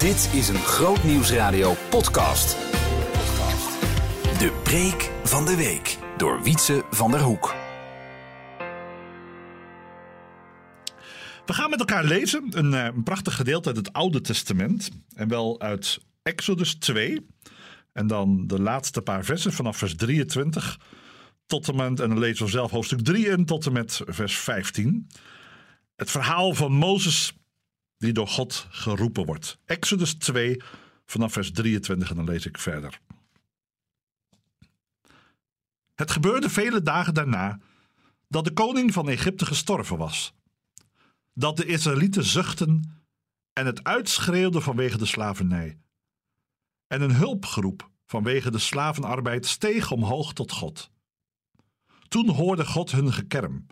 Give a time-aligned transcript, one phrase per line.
[0.00, 2.56] Dit is een Groot Nieuwsradio podcast.
[4.38, 7.54] De preek van de week door Wietse van der Hoek.
[11.46, 14.90] We gaan met elkaar lezen een, eh, een prachtig gedeelte uit het Oude Testament.
[15.14, 17.26] En wel uit Exodus 2.
[17.92, 20.80] En dan de laatste paar versen vanaf vers 23
[21.46, 24.38] tot en met, en dan lezen we zelf hoofdstuk 3 in tot en met vers
[24.38, 25.06] 15.
[25.96, 27.34] Het verhaal van Mozes
[28.00, 29.58] die door God geroepen wordt.
[29.64, 30.62] Exodus 2
[31.06, 33.00] vanaf vers 23 en dan lees ik verder.
[35.94, 37.60] Het gebeurde vele dagen daarna
[38.28, 40.34] dat de koning van Egypte gestorven was.
[41.32, 43.02] Dat de Israëlieten zuchtten
[43.52, 45.78] en het uitschreeuwden vanwege de slavernij.
[46.86, 50.90] En een hulpgroep vanwege de slavenarbeid steeg omhoog tot God.
[52.08, 53.66] Toen hoorde God hun gekerm.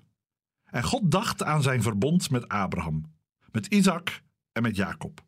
[0.65, 3.18] En God dacht aan zijn verbond met Abraham,
[3.53, 5.21] met Isaac en met Jacob.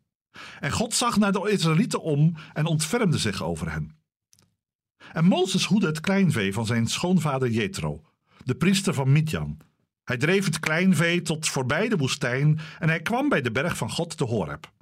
[0.61, 3.99] En God zag naar de Israëlieten om en ontfermde zich over hen.
[5.13, 8.05] En Mozes hoedde het kleinvee van zijn schoonvader Jethro,
[8.45, 9.59] de priester van Midjan.
[10.05, 13.91] Hij dreef het kleinvee tot voorbij de woestijn en hij kwam bij de berg van
[13.91, 14.73] God te Horeb.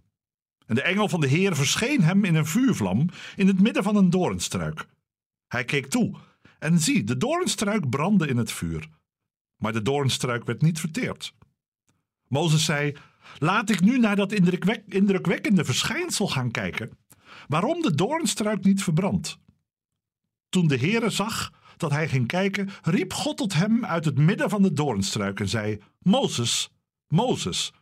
[0.67, 3.97] En de engel van de Heer verscheen hem in een vuurvlam in het midden van
[3.97, 4.87] een doornstruik.
[5.47, 6.17] Hij keek toe
[6.59, 8.89] en zie, de doornstruik brandde in het vuur.
[9.57, 11.35] Maar de doornstruik werd niet verteerd.
[12.29, 12.97] Mozes zei:
[13.39, 16.99] Laat ik nu naar dat indrukwek indrukwekkende verschijnsel gaan kijken.
[17.47, 19.39] Waarom de doornstruik niet verbrandt?
[20.49, 24.51] Toen de Heere zag dat hij ging kijken, riep God tot hem uit het midden
[24.51, 26.71] van de doornstruik en zei: Mozes,
[27.09, 27.73] Mozes.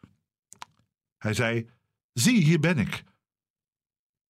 [1.19, 1.69] Hij zei:
[2.12, 3.05] Zie, hier ben ik.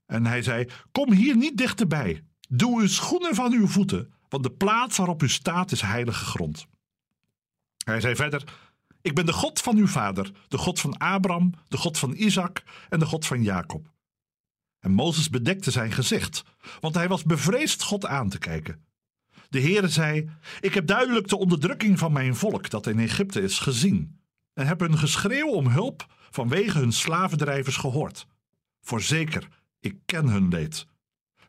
[0.07, 2.25] En hij zei: Kom hier niet dichterbij.
[2.49, 6.67] Doe uw schoenen van uw voeten, want de plaats waarop u staat is heilige grond.
[7.85, 8.43] Hij zei verder:
[9.07, 12.63] Ik ben de God van uw vader, de God van Abraham, de God van Isaac
[12.89, 13.93] en de God van Jacob.
[14.79, 16.45] En Mozes bedekte zijn gezicht,
[16.81, 18.85] want hij was bevreesd God aan te kijken.
[19.49, 20.31] De Heere zei:
[20.61, 24.21] Ik heb duidelijk de onderdrukking van mijn volk dat in Egypte is gezien,
[24.53, 28.27] en heb hun geschreeuw om hulp vanwege hun slavendrijvers gehoord.
[28.81, 29.49] Voorzeker,
[29.81, 30.87] ik ken hun leed.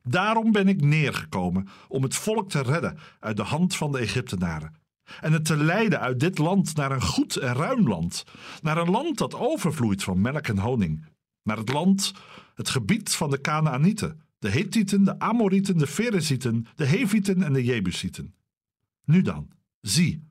[0.04, 4.86] Daarom ben ik neergekomen om het volk te redden uit de hand van de Egyptenaren.
[5.22, 8.24] En het te leiden uit dit land naar een goed en ruim land.
[8.62, 11.06] Naar een land dat overvloeit van melk en honing.
[11.44, 12.14] Naar het land,
[12.56, 17.64] het gebied van de Canaanieten, de Hethieten, de Amorieten, de Ferezieten, de Hevieten en de
[17.64, 18.36] Jebusieten.
[19.04, 19.52] Nu dan,
[19.82, 20.28] zie,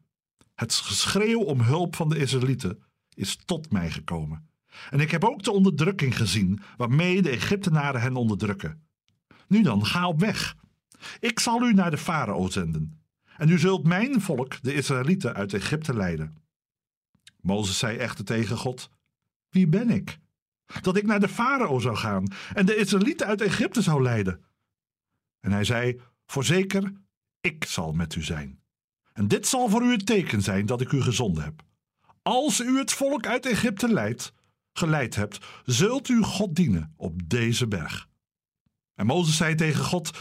[0.54, 2.82] het geschreeuw om hulp van de Israëlieten
[3.15, 4.48] is tot mij gekomen.
[4.91, 8.86] En ik heb ook de onderdrukking gezien waarmee de Egyptenaren hen onderdrukken.
[9.48, 10.56] Nu dan, ga op weg.
[11.20, 13.06] Ik zal u naar de farao zenden.
[13.36, 16.36] En u zult mijn volk, de Israëlieten, uit Egypte leiden.
[17.41, 18.91] Mozes zei echter tegen God:
[19.50, 20.19] Wie ben ik?
[20.80, 24.44] Dat ik naar de farao zou gaan en de Israëlieten uit Egypte zou leiden.
[25.41, 26.92] En hij zei: Voorzeker,
[27.41, 28.60] ik zal met u zijn.
[29.12, 31.62] En dit zal voor u het teken zijn dat ik u gezonden heb.
[32.22, 34.32] Als u het volk uit Egypte leidt,
[34.72, 38.08] geleid hebt, zult u God dienen op deze berg.
[38.94, 40.18] En Mozes zei tegen God: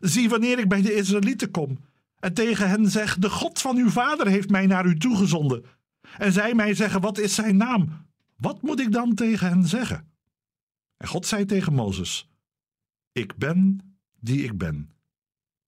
[0.00, 1.78] Zie wanneer ik bij de Israëlieten kom
[2.20, 5.64] en tegen hen zeg: De God van uw vader heeft mij naar u toegezonden.
[6.18, 8.06] En zij mij zeggen: Wat is zijn naam?
[8.36, 10.12] Wat moet ik dan tegen hen zeggen?
[10.96, 12.30] En God zei tegen Mozes:
[13.12, 13.80] Ik ben
[14.20, 14.90] die ik ben.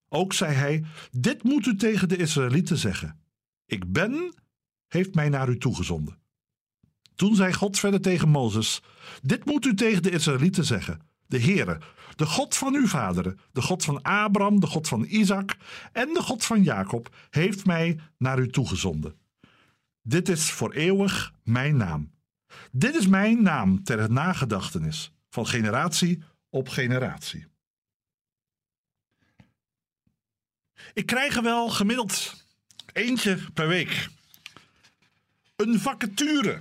[0.08, 3.20] Ook zei hij: Dit moet u tegen de Israëlieten zeggen:
[3.66, 4.34] Ik ben,
[4.88, 6.18] heeft mij naar u toegezonden.
[7.14, 8.82] Toen zei God verder tegen Mozes:
[9.22, 11.80] Dit moet u tegen de Israëlieten zeggen: De Heere,
[12.16, 15.56] de God van uw vaderen, de God van Abraham, de God van Isaac
[15.92, 19.14] en de God van Jacob, heeft mij naar u toegezonden.
[20.02, 22.12] Dit is voor eeuwig mijn naam.
[22.72, 27.46] Dit is mijn naam ter nagedachtenis, van generatie op generatie.
[30.92, 32.44] Ik krijg er wel gemiddeld
[32.92, 34.08] eentje per week.
[35.56, 36.60] Een vacature.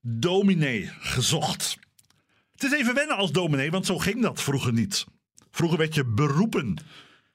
[0.00, 1.78] Dominee gezocht.
[2.62, 5.04] Het is even wennen als dominee, want zo ging dat vroeger niet.
[5.50, 6.76] Vroeger werd je beroepen.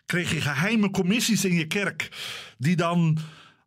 [0.06, 2.10] Kreeg je geheime commissies in je kerk.
[2.58, 3.18] Die dan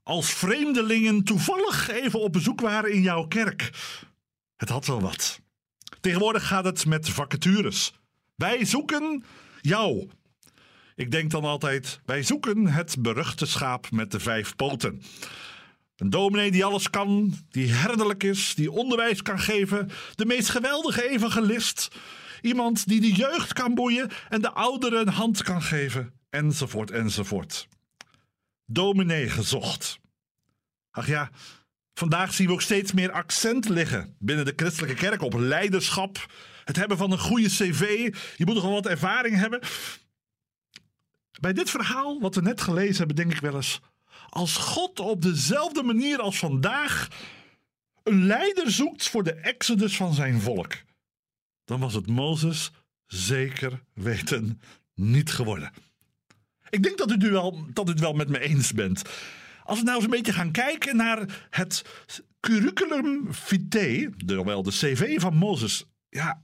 [0.03, 3.71] als vreemdelingen toevallig even op bezoek waren in jouw kerk.
[4.57, 5.41] Het had wel wat.
[6.01, 7.93] Tegenwoordig gaat het met vacatures.
[8.35, 9.25] Wij zoeken
[9.61, 10.11] jou.
[10.95, 15.03] Ik denk dan altijd: wij zoeken het beruchte schaap met de vijf poten.
[16.01, 21.09] Een dominee die alles kan, die herderlijk is, die onderwijs kan geven, de meest geweldige
[21.09, 21.89] evangelist.
[22.41, 27.69] Iemand die de jeugd kan boeien en de ouderen een hand kan geven, enzovoort, enzovoort.
[28.67, 29.99] Dominee gezocht.
[30.91, 31.31] Ach ja,
[31.95, 36.27] Vandaag zien we ook steeds meer accent liggen binnen de christelijke kerk op leiderschap.
[36.65, 37.81] Het hebben van een goede cv.
[38.37, 39.61] Je moet nogal wat ervaring hebben.
[41.41, 43.81] Bij dit verhaal, wat we net gelezen hebben, denk ik wel eens.
[44.31, 47.09] Als God op dezelfde manier als vandaag
[48.03, 50.75] een leider zoekt voor de exodus van zijn volk,
[51.65, 52.71] dan was het Mozes
[53.07, 54.61] zeker weten
[54.95, 55.73] niet geworden.
[56.71, 59.03] Ik denk dat u, het wel, dat u wel met me eens bent.
[59.65, 61.85] Als we nou eens een beetje gaan kijken naar het
[62.41, 65.85] curriculum vitae, wel de cv van Mozes.
[66.09, 66.43] Ja,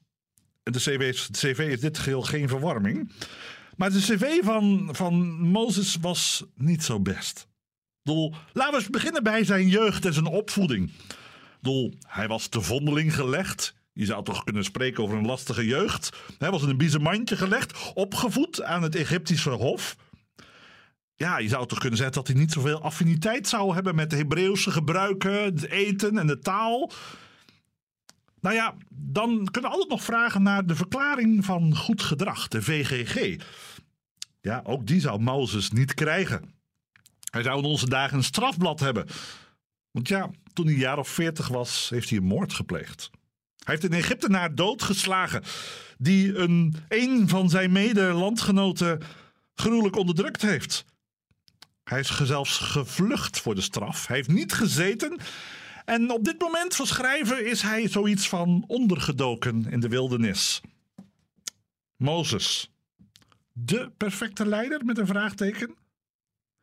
[0.63, 3.13] de cv is, de cv is dit geheel geen verwarming.
[3.77, 7.49] Maar de cv van, van Mozes was niet zo best.
[8.07, 10.93] Doel, laten we eens beginnen bij zijn jeugd en zijn opvoeding.
[11.61, 13.75] Doel, hij was te vondeling gelegd.
[13.93, 16.17] Je zou toch kunnen spreken over een lastige jeugd.
[16.39, 19.97] Hij was in een biezenmandje gelegd, opgevoed aan het Egyptische hof.
[21.15, 24.17] Ja, je zou toch kunnen zeggen dat hij niet zoveel affiniteit zou hebben met de
[24.17, 26.93] Hebreeuwse gebruiken, het eten en de taal.
[28.41, 32.63] Nou ja, dan kunnen we altijd nog vragen naar de verklaring van goed gedrag, de
[32.63, 33.43] VGG.
[34.41, 36.56] Ja, ook die zou Mozes niet krijgen.
[37.37, 39.07] Hij zou in onze dagen een strafblad hebben.
[39.91, 43.11] Want ja, toen hij een jaar of veertig was, heeft hij een moord gepleegd.
[43.65, 45.43] Hij heeft een Egyptenaar doodgeslagen.
[45.99, 49.03] Die een, een van zijn mede-landgenoten
[49.55, 50.85] gruwelijk onderdrukt heeft.
[51.85, 54.07] Hij is zelfs gevlucht voor de straf.
[54.07, 55.19] Hij heeft niet gezeten.
[55.85, 60.61] En op dit moment van schrijven is hij zoiets van ondergedoken in de wildernis.
[61.97, 62.71] Mozes.
[63.53, 65.75] De perfecte leider met een vraagteken?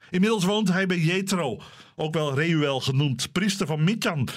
[0.09, 1.61] Inmiddels woont hij bij Jethro,
[1.95, 4.27] ook wel Reuel genoemd, priester van Midjan.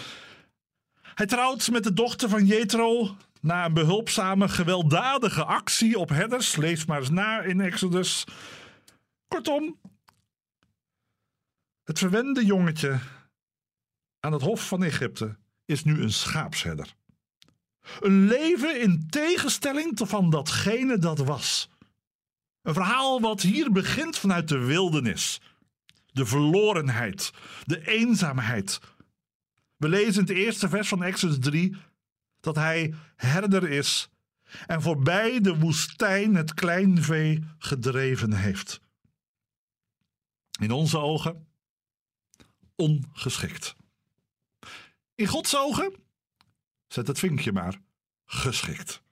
[1.14, 6.56] Hij trouwt met de dochter van Jethro na een behulpzame, gewelddadige actie op herders.
[6.56, 8.24] Lees maar eens na in Exodus.
[9.28, 9.80] Kortom,
[11.84, 12.98] het verwende jongetje
[14.20, 16.94] aan het hof van Egypte is nu een schaapsherder.
[18.00, 21.68] Een leven in tegenstelling van datgene dat was.
[22.62, 25.40] Een verhaal wat hier begint vanuit de wildernis.
[26.16, 27.32] De verlorenheid,
[27.64, 28.80] de eenzaamheid.
[29.76, 31.76] We lezen in het eerste vers van Exodus 3
[32.40, 34.08] dat hij herder is
[34.66, 38.80] en voorbij de woestijn het kleinvee gedreven heeft.
[40.60, 41.46] In onze ogen
[42.74, 43.74] ongeschikt.
[45.14, 45.94] In Gods ogen,
[46.86, 47.80] zet het vinkje maar,
[48.26, 49.02] geschikt.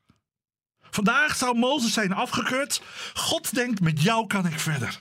[0.80, 2.82] Vandaag zou Mozes zijn afgekeurd.
[3.14, 5.00] God denkt, met jou kan ik verder.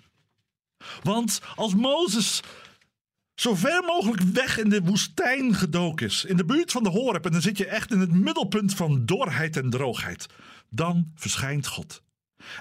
[1.03, 2.41] Want als Mozes
[3.35, 7.25] zo ver mogelijk weg in de woestijn gedoken is, in de buurt van de Horeb,
[7.25, 10.25] en dan zit je echt in het middelpunt van dorheid en droogheid,
[10.69, 12.03] dan verschijnt God.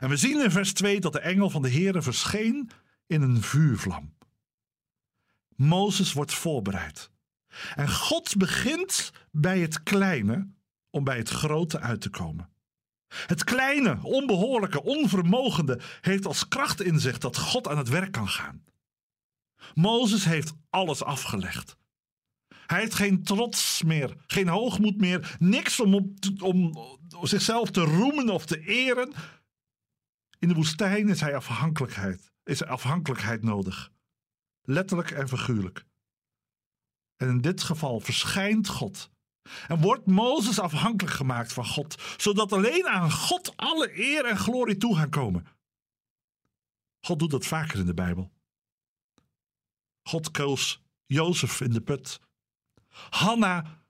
[0.00, 2.70] En we zien in vers 2 dat de engel van de Heere verscheen
[3.06, 4.14] in een vuurvlam.
[5.56, 7.10] Mozes wordt voorbereid.
[7.74, 10.48] En God begint bij het kleine
[10.90, 12.51] om bij het grote uit te komen.
[13.26, 18.28] Het kleine, onbehoorlijke, onvermogende heeft als kracht in zich dat God aan het werk kan
[18.28, 18.64] gaan.
[19.74, 21.76] Mozes heeft alles afgelegd.
[22.66, 26.72] Hij heeft geen trots meer, geen hoogmoed meer, niks om, om
[27.22, 29.12] zichzelf te roemen of te eren.
[30.38, 33.92] In de woestijn is hij afhankelijkheid, is afhankelijkheid nodig
[34.62, 35.84] letterlijk en figuurlijk.
[37.16, 39.10] En in dit geval verschijnt God.
[39.68, 44.76] En wordt Mozes afhankelijk gemaakt van God, zodat alleen aan God alle eer en glorie
[44.76, 45.46] toe gaan komen.
[47.00, 48.32] God doet dat vaker in de Bijbel.
[50.02, 52.20] God koos Jozef in de put,
[53.10, 53.84] Hanna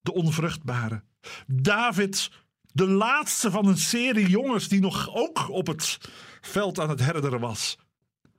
[0.00, 1.04] de onvruchtbare,
[1.46, 2.30] David
[2.62, 5.98] de laatste van een serie jongens die nog ook op het
[6.40, 7.78] veld aan het herderen was,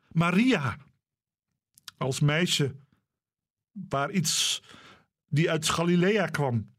[0.07, 0.77] Maria
[1.97, 2.75] als meisje.
[3.89, 4.61] Waar iets
[5.33, 6.73] die uit Galilea kwam.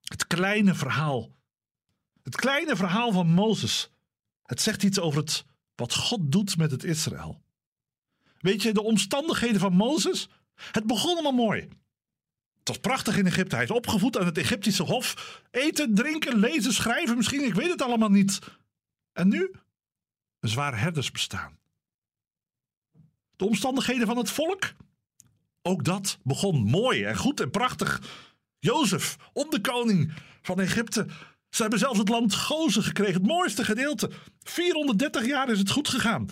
[0.00, 1.30] Het kleine verhaal.
[2.22, 3.90] Het kleine verhaal van Mozes.
[4.42, 5.44] Het zegt iets over het,
[5.74, 7.42] wat God doet met het Israël.
[8.38, 10.28] Weet je, de omstandigheden van Mozes?
[10.54, 11.60] Het begon allemaal mooi.
[12.58, 13.54] Het was prachtig in Egypte.
[13.54, 15.40] Hij is opgevoed aan het Egyptische hof.
[15.50, 18.38] Eten, drinken, lezen, schrijven, misschien, ik weet het allemaal niet.
[19.12, 19.54] En nu?
[20.40, 21.58] Een zwaar herdersbestaan.
[23.36, 24.72] De omstandigheden van het volk?
[25.62, 28.02] Ook dat begon mooi en goed en prachtig.
[28.58, 31.06] Jozef, onderkoning van Egypte.
[31.48, 34.10] Ze hebben zelfs het land Gozen gekregen, het mooiste gedeelte.
[34.40, 36.28] 430 jaar is het goed gegaan.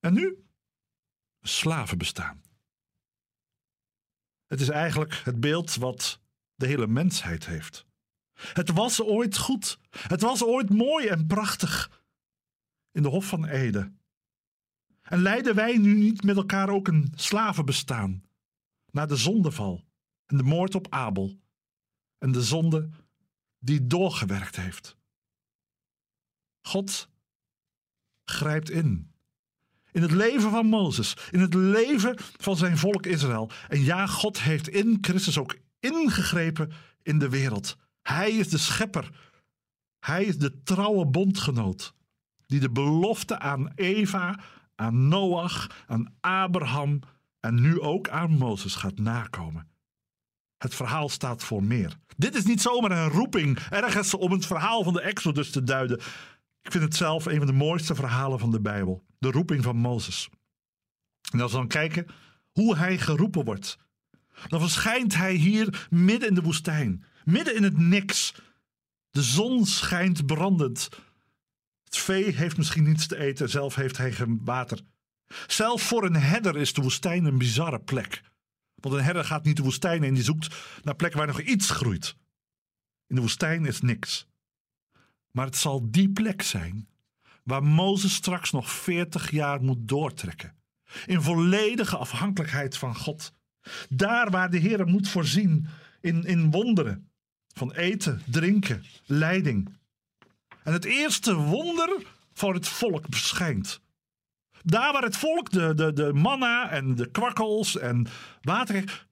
[0.00, 0.44] En nu?
[1.40, 2.42] Slavenbestaan.
[4.46, 6.20] Het is eigenlijk het beeld wat
[6.54, 7.86] de hele mensheid heeft.
[8.34, 9.78] Het was ooit goed.
[9.90, 12.02] Het was ooit mooi en prachtig.
[12.92, 13.92] In de Hof van Ede
[15.08, 18.22] en leiden wij nu niet met elkaar ook een slavenbestaan?
[18.98, 19.84] Na de zondeval,
[20.26, 21.40] en de moord op Abel
[22.18, 22.88] en de zonde
[23.58, 24.96] die doorgewerkt heeft.
[26.60, 27.08] God
[28.24, 29.12] grijpt in.
[29.92, 33.50] In het leven van Mozes, in het leven van zijn volk Israël.
[33.68, 37.76] En ja, God heeft in Christus ook ingegrepen in de wereld.
[38.02, 39.30] Hij is de schepper.
[39.98, 41.94] Hij is de trouwe bondgenoot.
[42.46, 44.40] Die de belofte aan Eva,
[44.74, 47.00] aan Noach, aan Abraham
[47.40, 49.68] en nu ook aan Mozes gaat nakomen.
[50.58, 51.98] Het verhaal staat voor meer.
[52.16, 55.98] Dit is niet zomaar een roeping ergens om het verhaal van de Exodus te duiden.
[56.62, 59.04] Ik vind het zelf een van de mooiste verhalen van de Bijbel.
[59.18, 60.28] De roeping van Mozes.
[61.32, 62.06] En als we dan kijken
[62.52, 63.78] hoe hij geroepen wordt.
[64.48, 67.04] Dan verschijnt hij hier midden in de woestijn.
[67.24, 68.34] Midden in het niks.
[69.10, 70.88] De zon schijnt brandend.
[71.84, 74.80] Het vee heeft misschien niets te eten, zelf heeft hij geen water.
[75.46, 78.22] Zelfs voor een herder is de woestijn een bizarre plek.
[78.74, 81.70] Want een herder gaat niet de woestijn in, die zoekt naar plekken waar nog iets
[81.70, 82.16] groeit.
[83.06, 84.26] In de woestijn is niks.
[85.30, 86.88] Maar het zal die plek zijn
[87.48, 90.56] waar Mozes straks nog 40 jaar moet doortrekken.
[91.06, 93.32] In volledige afhankelijkheid van God.
[93.88, 95.66] Daar waar de Heer moet voorzien
[96.00, 97.10] in, in wonderen.
[97.54, 99.68] Van eten, drinken, leiding.
[100.62, 103.80] En het eerste wonder voor het volk verschijnt.
[104.62, 108.06] Daar waar het volk de, de, de manna en de kwakkels en
[108.40, 109.06] water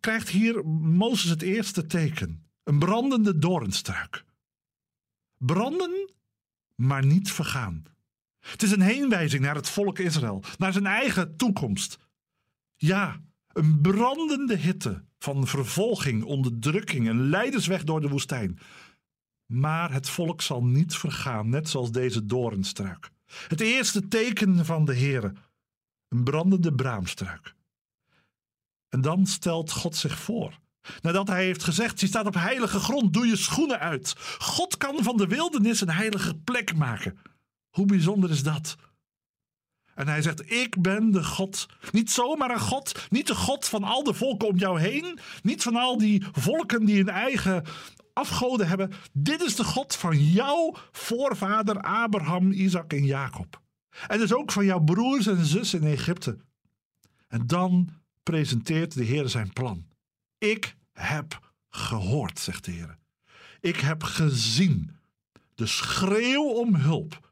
[0.00, 2.46] krijgt hier Mozes het eerste teken.
[2.64, 4.24] Een brandende doornstruik.
[5.38, 6.10] Branden,
[6.74, 7.84] maar niet vergaan.
[8.38, 11.98] Het is een heenwijzing naar het volk Israël, naar zijn eigen toekomst.
[12.76, 13.20] Ja,
[13.52, 18.58] een brandende hitte van vervolging, onderdrukking en leidersweg door de woestijn.
[19.46, 23.10] Maar het volk zal niet vergaan, net zoals deze doornstruik.
[23.48, 25.32] Het eerste teken van de Heere,
[26.08, 27.54] een brandende braamstruik.
[28.88, 30.60] En dan stelt God zich voor.
[31.00, 34.14] Nadat hij heeft gezegd, je staat op heilige grond, doe je schoenen uit.
[34.38, 37.18] God kan van de wildernis een heilige plek maken.
[37.70, 38.76] Hoe bijzonder is dat?
[39.94, 41.66] En hij zegt, ik ben de God.
[41.92, 45.18] Niet zomaar een God, niet de God van al de volken om jou heen.
[45.42, 47.64] Niet van al die volken die een eigen
[48.12, 48.92] afgoden hebben.
[49.12, 53.60] Dit is de God van jouw voorvader Abraham, Isaac en Jacob.
[54.06, 56.38] En dus ook van jouw broers en zussen in Egypte.
[57.28, 57.88] En dan
[58.22, 59.86] presenteert de Heer zijn plan.
[60.38, 62.98] Ik heb gehoord, zegt de Heer.
[63.60, 64.96] Ik heb gezien
[65.54, 67.30] de schreeuw om hulp.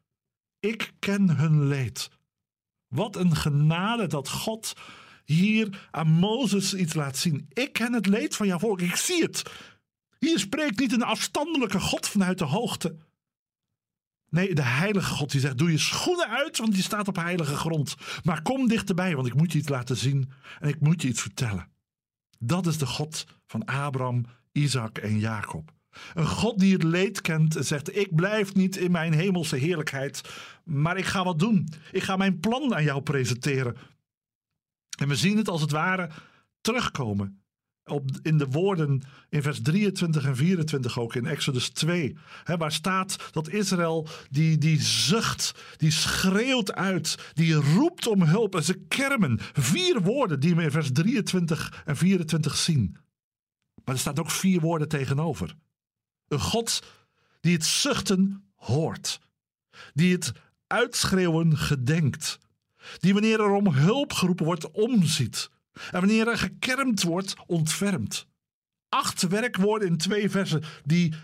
[0.60, 2.10] Ik ken hun leed.
[2.88, 4.72] Wat een genade dat God
[5.24, 7.48] hier aan Mozes iets laat zien.
[7.52, 8.80] Ik ken het leed van jouw volk.
[8.80, 9.42] Ik zie het.
[10.20, 12.96] Hier spreekt niet een afstandelijke God vanuit de hoogte.
[14.28, 17.56] Nee, de heilige God die zegt: Doe je schoenen uit, want je staat op heilige
[17.56, 17.96] grond.
[18.24, 21.20] Maar kom dichterbij, want ik moet je iets laten zien en ik moet je iets
[21.20, 21.68] vertellen.
[22.38, 25.72] Dat is de God van Abraham, Isaac en Jacob.
[26.14, 30.20] Een God die het leed kent en zegt: Ik blijf niet in mijn hemelse heerlijkheid,
[30.64, 31.68] maar ik ga wat doen.
[31.92, 33.76] Ik ga mijn plan aan jou presenteren.
[34.98, 36.10] En we zien het als het ware
[36.60, 37.42] terugkomen
[37.84, 42.16] op, in de woorden in vers 23 en 24 ook in Exodus 2.
[42.44, 48.54] Hè, waar staat dat Israël die, die zucht, die schreeuwt uit, die roept om hulp
[48.54, 49.38] en ze kermen.
[49.52, 52.96] Vier woorden die we in vers 23 en 24 zien.
[53.84, 55.56] Maar er staat ook vier woorden tegenover.
[56.28, 56.82] Een God
[57.40, 59.20] die het zuchten hoort.
[59.94, 60.32] Die het
[60.66, 62.38] uitschreeuwen gedenkt.
[62.98, 65.50] Die wanneer er om hulp geroepen wordt omziet.
[65.72, 68.28] En wanneer er gekermd wordt, ontfermt.
[68.88, 71.14] Acht werkwoorden in twee versen die,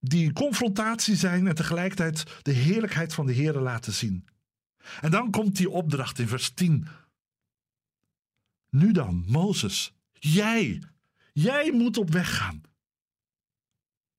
[0.00, 4.26] die confrontatie zijn en tegelijkertijd de heerlijkheid van de Heer laten zien.
[5.00, 6.86] En dan komt die opdracht in vers 10.
[8.70, 10.82] Nu dan, Mozes, jij,
[11.32, 12.62] jij moet op weg gaan.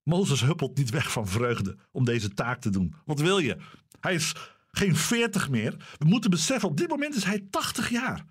[0.03, 2.93] Mozes huppelt niet weg van vreugde om deze taak te doen.
[3.05, 3.57] Wat wil je?
[3.99, 4.35] Hij is
[4.71, 5.95] geen 40 meer.
[5.97, 8.25] We moeten beseffen, op dit moment is hij 80 jaar.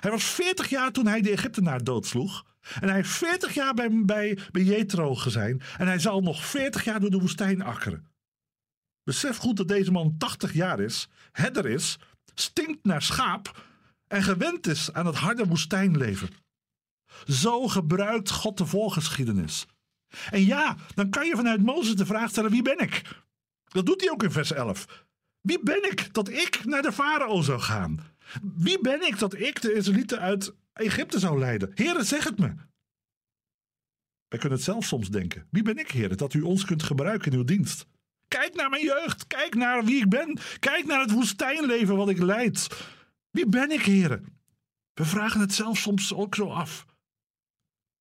[0.00, 2.44] Hij was 40 jaar toen hij de Egyptenaar doodsloeg.
[2.80, 5.62] En hij heeft 40 jaar bij, bij, bij Jethro gezien.
[5.78, 8.06] En hij zal nog 40 jaar door de woestijn akkeren.
[9.04, 11.98] Besef goed dat deze man 80 jaar is, herder is,
[12.34, 13.64] stinkt naar schaap
[14.06, 16.30] en gewend is aan het harde woestijnleven.
[17.26, 19.66] Zo gebruikt God de voorgeschiedenis.
[20.30, 23.02] En ja, dan kan je vanuit Mozes de vraag stellen: wie ben ik?
[23.64, 25.04] Dat doet hij ook in vers 11.
[25.40, 28.00] Wie ben ik dat ik naar de farao zou gaan?
[28.42, 31.70] Wie ben ik dat ik de Israëlieten uit Egypte zou leiden?
[31.74, 32.54] Heren, zeg het me.
[34.28, 35.46] Wij kunnen het zelf soms denken.
[35.50, 37.86] Wie ben ik, heren, dat u ons kunt gebruiken in uw dienst?
[38.28, 39.26] Kijk naar mijn jeugd.
[39.26, 40.38] Kijk naar wie ik ben.
[40.58, 42.86] Kijk naar het woestijnleven wat ik leid.
[43.30, 44.38] Wie ben ik, heren?
[44.94, 46.86] We vragen het zelf soms ook zo af.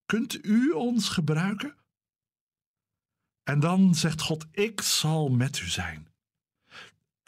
[0.05, 1.75] Kunt u ons gebruiken?
[3.43, 6.08] En dan zegt God: Ik zal met u zijn.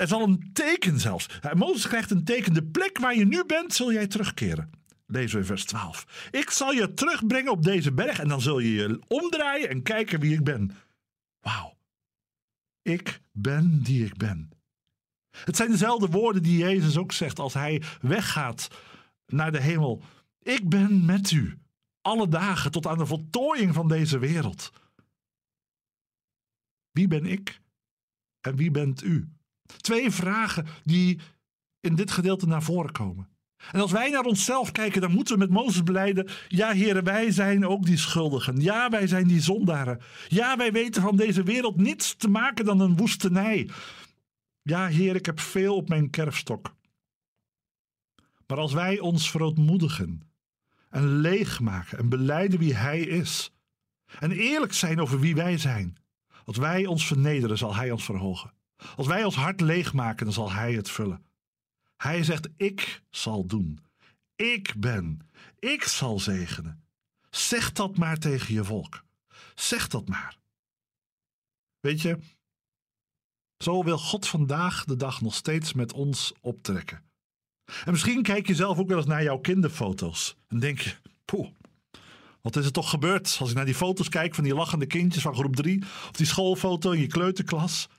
[0.01, 1.27] Er zal een teken zelfs.
[1.53, 2.53] Mozes krijgt een teken.
[2.53, 4.70] De plek waar je nu bent, zul jij terugkeren.
[5.05, 6.29] Lezen we vers 12.
[6.31, 10.20] Ik zal je terugbrengen op deze berg en dan zul je je omdraaien en kijken
[10.20, 10.72] wie ik ben.
[11.39, 11.77] Wauw.
[12.81, 14.50] Ik ben die ik ben.
[15.29, 18.67] Het zijn dezelfde woorden die Jezus ook zegt als hij weggaat
[19.25, 20.03] naar de hemel.
[20.39, 21.58] Ik ben met u
[22.01, 24.72] alle dagen tot aan de voltooiing van deze wereld.
[26.91, 27.62] Wie ben ik
[28.39, 29.29] en wie bent u?
[29.77, 31.19] Twee vragen die
[31.79, 33.29] in dit gedeelte naar voren komen.
[33.71, 37.31] En als wij naar onszelf kijken, dan moeten we met Mozes beleiden: Ja, heren, wij
[37.31, 38.61] zijn ook die schuldigen.
[38.61, 40.01] Ja, wij zijn die zondaren.
[40.27, 43.69] Ja, wij weten van deze wereld niets te maken dan een woestenij.
[44.61, 46.75] Ja, Heer, ik heb veel op mijn kerfstok.
[48.47, 50.21] Maar als wij ons verootmoedigen
[50.89, 53.53] en leegmaken en beleiden wie Hij is,
[54.19, 55.97] en eerlijk zijn over wie wij zijn,
[56.45, 58.53] als wij ons vernederen, zal Hij ons verhogen.
[58.95, 61.25] Als wij ons hart leegmaken, dan zal Hij het vullen.
[61.97, 63.79] Hij zegt: Ik zal doen.
[64.35, 65.19] Ik ben.
[65.59, 66.83] Ik zal zegenen.
[67.29, 69.03] Zeg dat maar tegen je volk.
[69.55, 70.38] Zeg dat maar.
[71.79, 72.19] Weet je,
[73.57, 77.03] zo wil God vandaag de dag nog steeds met ons optrekken.
[77.85, 80.35] En misschien kijk je zelf ook wel eens naar jouw kinderfoto's.
[80.47, 80.95] En denk je,
[81.25, 81.50] poeh,
[82.41, 83.38] wat is er toch gebeurd?
[83.39, 86.25] Als ik naar die foto's kijk van die lachende kindjes van groep 3, of die
[86.25, 87.89] schoolfoto in je kleuterklas.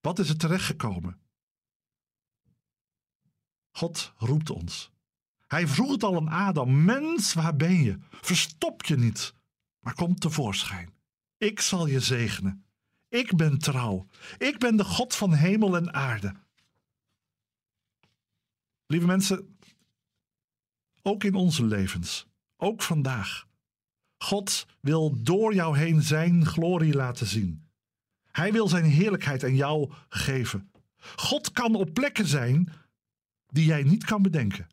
[0.00, 1.20] Wat is er terechtgekomen?
[3.70, 4.90] God roept ons.
[5.46, 7.98] Hij vroeg het al aan Adam: Mens, waar ben je?
[8.10, 9.34] Verstop je niet,
[9.80, 10.94] maar kom tevoorschijn.
[11.36, 12.64] Ik zal je zegenen.
[13.08, 14.06] Ik ben trouw.
[14.38, 16.34] Ik ben de God van hemel en aarde.
[18.86, 19.58] Lieve mensen,
[21.02, 22.26] ook in onze levens,
[22.56, 23.48] ook vandaag.
[24.18, 27.69] God wil door jou heen zijn glorie laten zien.
[28.32, 30.70] Hij wil zijn heerlijkheid aan jou geven.
[31.16, 32.72] God kan op plekken zijn
[33.46, 34.68] die jij niet kan bedenken.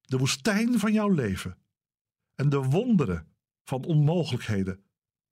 [0.00, 1.58] De woestijn van jouw leven
[2.34, 3.26] en de wonderen
[3.64, 4.84] van onmogelijkheden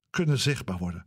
[0.09, 1.05] kunnen zichtbaar worden.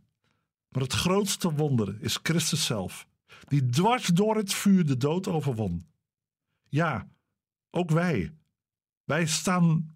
[0.69, 3.07] Maar het grootste wonder is Christus zelf,
[3.47, 5.87] die dwars door het vuur de dood overwon.
[6.69, 7.07] Ja,
[7.69, 8.33] ook wij.
[9.03, 9.95] Wij staan,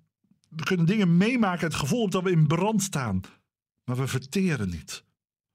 [0.49, 3.21] we kunnen dingen meemaken, het gevoel dat we in brand staan,
[3.83, 5.03] maar we verteren niet.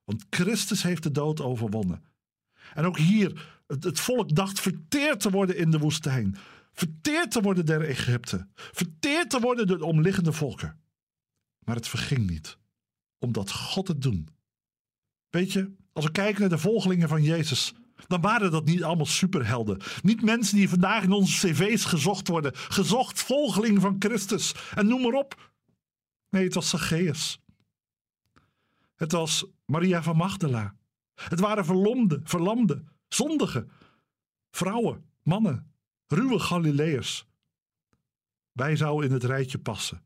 [0.07, 2.03] Want Christus heeft de dood overwonnen.
[2.75, 6.37] En ook hier, het, volk dacht verteerd te worden in de woestijn.
[6.73, 8.47] Verteerd te worden der Egypte.
[8.55, 10.81] Verteerd te worden door de omliggende volken.
[11.65, 12.59] Maar het verging niet,
[13.19, 14.29] omdat God het doen.
[15.31, 17.75] Weet je, als we kijken naar de volgelingen van Jezus,
[18.07, 19.81] dan waren dat niet allemaal superhelden.
[20.03, 22.53] Niet mensen die vandaag in onze cv's gezocht worden.
[22.55, 24.55] Gezocht volgeling van Christus.
[24.75, 25.53] En noem maar op.
[26.31, 27.41] Nee, het was Zacchaeus.
[28.97, 30.77] Het was Maria van Magdala.
[31.15, 33.67] Het waren verlomde, verlamde, zondige
[34.51, 35.75] vrouwen, mannen,
[36.07, 37.27] ruwe Galileërs.
[38.53, 40.05] Wij zouden in het rijtje passen.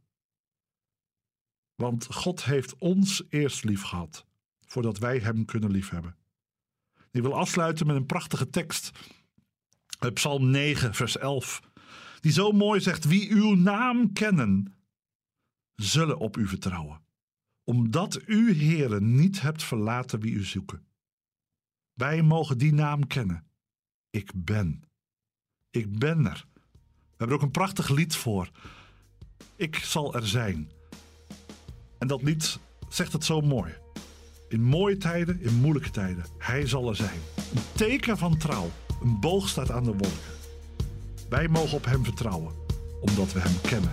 [1.74, 4.26] Want God heeft ons eerst lief gehad,
[4.66, 6.16] voordat wij Hem kunnen liefhebben.
[7.10, 8.90] Ik wil afsluiten met een prachtige tekst.
[10.14, 11.60] Psalm 9, vers 11.
[12.20, 14.74] Die zo mooi zegt: Wie uw naam kennen,
[15.74, 17.00] zullen op u vertrouwen.
[17.70, 20.86] Omdat u, heren, niet hebt verlaten wie u zoeken.
[21.94, 23.44] Wij mogen die naam kennen.
[24.10, 24.82] Ik ben.
[25.70, 26.46] Ik ben er.
[26.54, 28.50] We hebben ook een prachtig lied voor.
[29.56, 30.70] Ik zal er zijn.
[31.98, 33.74] En dat lied zegt het zo mooi.
[34.48, 36.24] In mooie tijden, in moeilijke tijden.
[36.38, 37.20] Hij zal er zijn.
[37.54, 38.70] Een teken van trouw.
[39.02, 40.34] Een boog staat aan de wolken.
[41.28, 42.54] Wij mogen op hem vertrouwen,
[43.00, 43.92] omdat we hem kennen.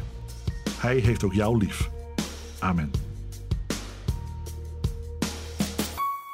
[0.72, 1.90] Hij heeft ook jou lief.
[2.60, 3.07] Amen.